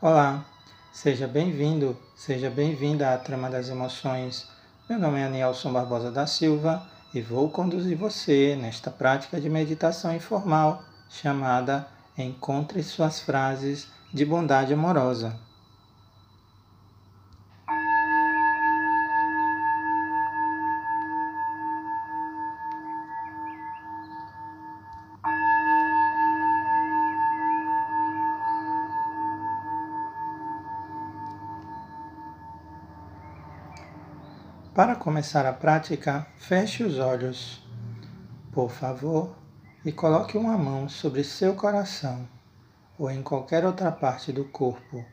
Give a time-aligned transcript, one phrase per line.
[0.00, 0.44] Olá,
[0.92, 4.48] seja bem-vindo, seja bem-vinda à Trama das Emoções.
[4.88, 10.14] Meu nome é Anielson Barbosa da Silva e vou conduzir você nesta prática de meditação
[10.14, 11.84] informal chamada
[12.16, 15.47] Encontre Suas Frases de Bondade Amorosa.
[34.78, 37.60] Para começar a prática, feche os olhos,
[38.52, 39.36] por favor,
[39.84, 42.28] e coloque uma mão sobre seu coração
[42.96, 45.04] ou em qualquer outra parte do corpo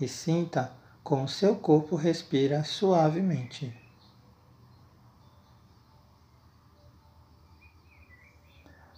[0.00, 0.72] e sinta
[1.04, 3.72] como seu corpo respira suavemente.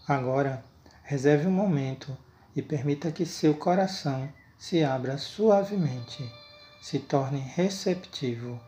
[0.09, 0.65] Agora,
[1.02, 2.16] reserve um momento
[2.57, 6.32] e permita que seu coração se abra suavemente,
[6.80, 8.59] se torne receptivo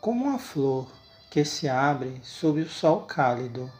[0.00, 0.90] como uma flor
[1.30, 3.70] que se abre sob o sol cálido.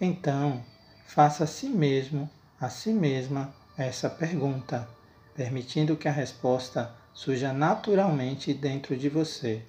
[0.00, 0.62] Então,
[1.06, 4.88] faça a si mesmo, a si mesma, essa pergunta,
[5.34, 9.64] permitindo que a resposta surja naturalmente dentro de você.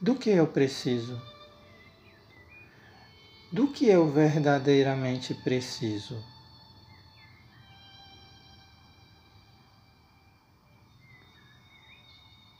[0.00, 1.20] Do que eu preciso?
[3.50, 6.22] Do que eu verdadeiramente preciso?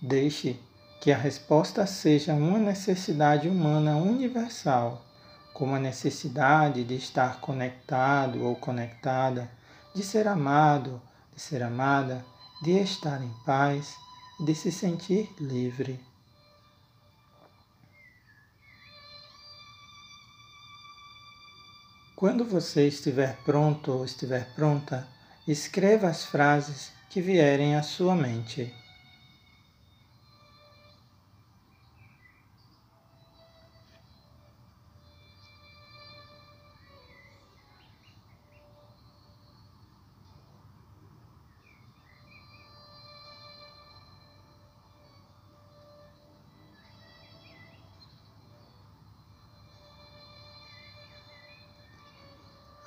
[0.09, 0.59] Deixe
[1.03, 5.05] que a resposta seja uma necessidade humana universal,
[5.53, 9.51] como a necessidade de estar conectado ou conectada,
[9.95, 10.99] de ser amado,
[11.35, 12.25] de ser amada,
[12.63, 13.97] de estar em paz
[14.41, 16.01] e de se sentir livre.
[22.17, 25.07] Quando você estiver pronto ou estiver pronta,
[25.47, 28.75] escreva as frases que vierem à sua mente.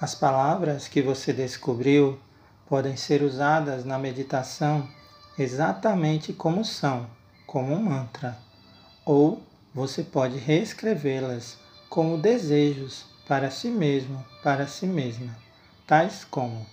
[0.01, 2.19] As palavras que você descobriu
[2.67, 4.89] podem ser usadas na meditação
[5.37, 7.07] exatamente como são,
[7.45, 8.35] como um mantra,
[9.05, 11.55] ou você pode reescrevê-las
[11.87, 15.37] como desejos para si mesmo, para si mesma,
[15.85, 16.65] tais como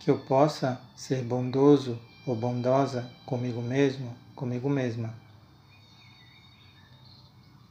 [0.00, 5.12] que eu possa ser bondoso ou bondosa comigo mesmo, comigo mesma.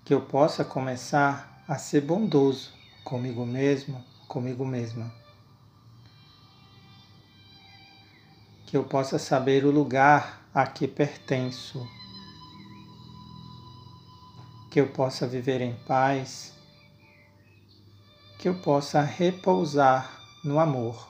[0.05, 2.76] Que eu possa começar a ser bondoso
[3.07, 5.09] comigo mesmo, comigo mesma.
[8.65, 11.87] Que eu possa saber o lugar a que pertenço.
[14.69, 16.53] Que eu possa viver em paz.
[18.39, 21.07] Que eu possa repousar no amor.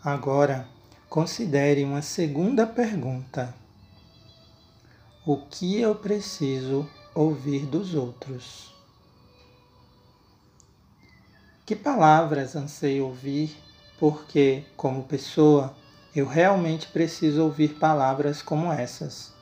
[0.00, 0.68] Agora,
[1.08, 3.52] considere uma segunda pergunta
[5.30, 8.74] o que eu preciso ouvir dos outros.
[11.66, 13.54] Que palavras anseio ouvir,
[13.98, 15.76] porque, como pessoa,
[16.16, 19.34] eu realmente preciso ouvir palavras como essas.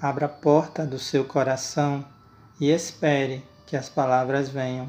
[0.00, 2.06] Abra a porta do seu coração
[2.60, 4.88] e espere que as palavras venham.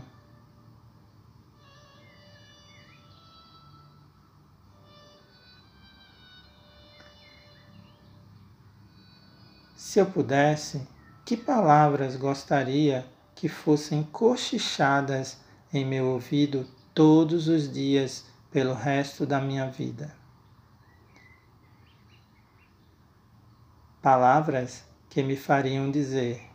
[9.96, 10.86] Se eu pudesse,
[11.24, 15.38] que palavras gostaria que fossem cochichadas
[15.72, 20.14] em meu ouvido todos os dias pelo resto da minha vida?
[24.02, 26.46] Palavras que me fariam dizer: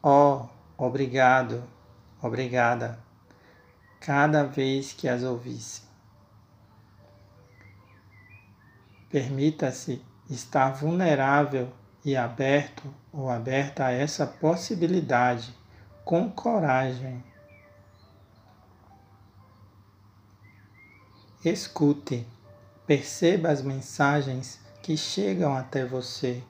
[0.00, 0.46] Ó,
[0.78, 1.64] oh, obrigado,
[2.22, 3.00] obrigada,
[3.98, 5.82] cada vez que as ouvisse.
[9.10, 11.72] Permita-se estar vulnerável
[12.04, 12.82] e aberto
[13.12, 15.54] ou aberta a essa possibilidade
[16.04, 17.22] com coragem.
[21.44, 22.26] Escute,
[22.86, 26.42] perceba as mensagens que chegam até você.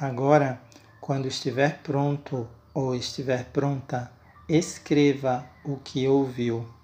[0.00, 0.60] Agora,
[1.00, 4.10] quando estiver pronto ou estiver pronta,
[4.48, 6.79] escreva o que ouviu.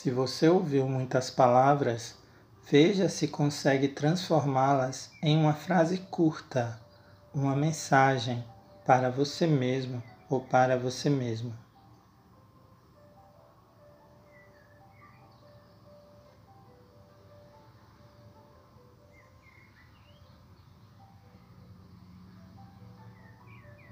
[0.00, 2.14] Se você ouviu muitas palavras,
[2.70, 6.80] veja se consegue transformá-las em uma frase curta,
[7.34, 8.44] uma mensagem
[8.86, 10.00] para você mesmo
[10.30, 11.52] ou para você mesma.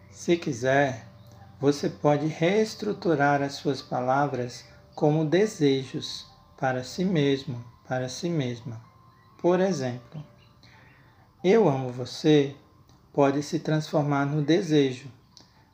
[0.08, 1.04] Se quiser,
[1.58, 4.64] você pode reestruturar as suas palavras
[4.96, 6.26] como desejos
[6.56, 8.80] para si mesmo, para si mesma.
[9.36, 10.24] Por exemplo,
[11.44, 12.56] eu amo você
[13.12, 15.12] pode se transformar no desejo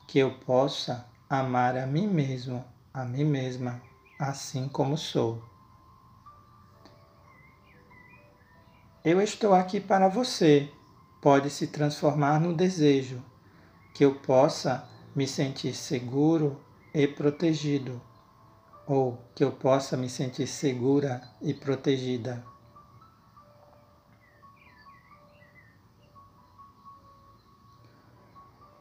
[0.09, 3.81] que eu possa amar a mim mesmo, a mim mesma,
[4.19, 5.41] assim como sou.
[9.05, 10.69] Eu estou aqui para você
[11.21, 13.23] pode se transformar no desejo
[13.95, 14.85] que eu possa
[15.15, 16.61] me sentir seguro
[16.93, 18.03] e protegido
[18.87, 22.45] ou que eu possa me sentir segura e protegida.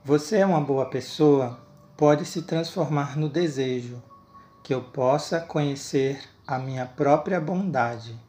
[0.04, 1.60] Você é uma boa pessoa,
[1.96, 4.02] pode se transformar no desejo
[4.64, 8.20] que eu possa conhecer a minha própria bondade.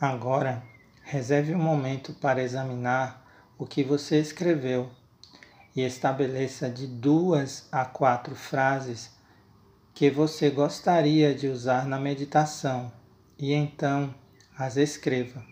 [0.00, 0.69] Agora,
[1.10, 3.26] Reserve um momento para examinar
[3.58, 4.88] o que você escreveu
[5.74, 9.10] e estabeleça de duas a quatro frases
[9.92, 12.92] que você gostaria de usar na meditação
[13.36, 14.14] e então
[14.56, 15.42] as escreva.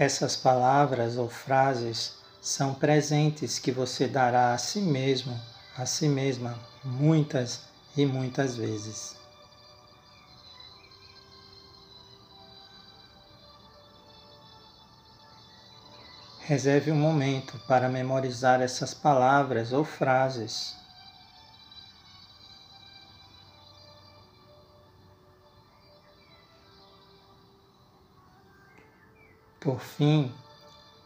[0.00, 5.38] Essas palavras ou frases são presentes que você dará a si mesmo,
[5.76, 7.60] a si mesma, muitas
[7.94, 9.14] e muitas vezes.
[16.38, 20.79] Reserve um momento para memorizar essas palavras ou frases.
[29.60, 30.32] Por fim,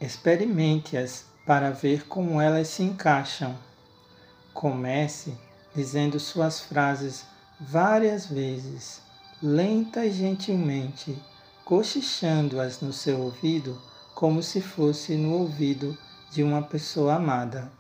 [0.00, 3.58] experimente-as para ver como elas se encaixam.
[4.52, 5.37] Comece
[5.75, 7.26] dizendo suas frases
[7.58, 9.02] várias vezes,
[9.42, 11.20] lenta e gentilmente,
[11.64, 13.76] cochichando-as no seu ouvido
[14.14, 15.99] como se fosse no ouvido
[16.30, 17.73] de uma pessoa amada.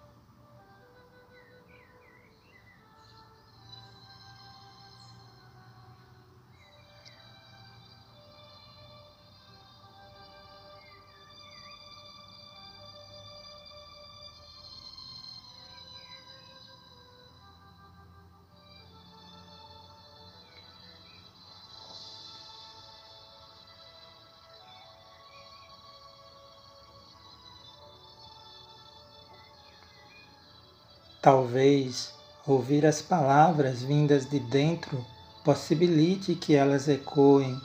[31.24, 32.12] Talvez
[32.46, 35.02] ouvir as palavras vindas de dentro
[35.42, 37.58] possibilite que elas ecoem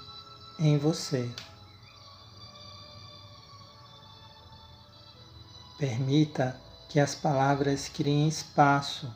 [0.58, 1.30] em você.
[5.78, 9.13] Permita que as palavras criem espaço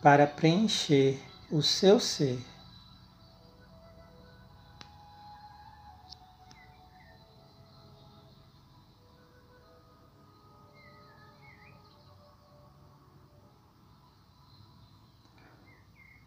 [0.00, 2.42] para preencher o seu ser.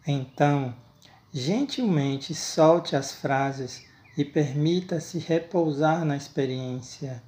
[0.09, 0.73] Então,
[1.33, 3.85] gentilmente solte as frases
[4.17, 7.21] e permita-se repousar na experiência.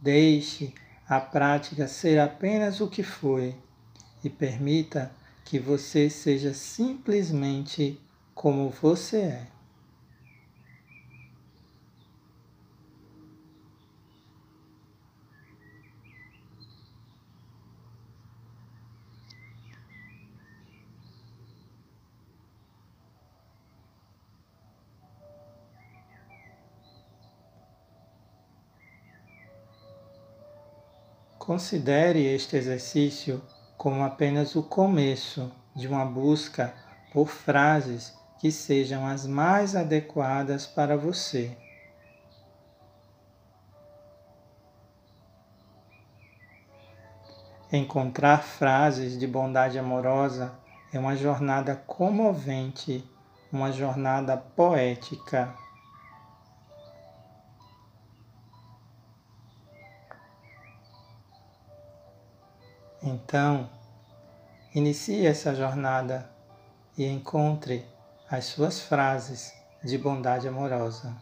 [0.00, 0.72] Deixe
[1.08, 3.56] a prática ser apenas o que foi
[4.22, 5.12] e permita
[5.44, 8.00] que você seja simplesmente
[8.32, 9.53] como você é.
[31.44, 33.42] Considere este exercício
[33.76, 36.72] como apenas o começo de uma busca
[37.12, 41.54] por frases que sejam as mais adequadas para você.
[47.70, 50.50] Encontrar frases de bondade amorosa
[50.94, 53.04] é uma jornada comovente,
[53.52, 55.54] uma jornada poética.
[63.06, 63.68] Então,
[64.74, 66.26] inicie essa jornada
[66.96, 67.84] e encontre
[68.30, 69.52] as suas frases
[69.84, 71.14] de bondade amorosa.